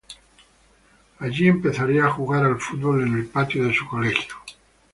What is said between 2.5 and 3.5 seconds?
fútbol en el